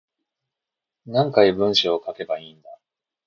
[1.05, 2.75] 何回文章書けばいいんだ